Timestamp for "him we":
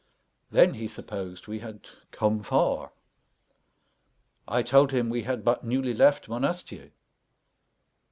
4.91-5.21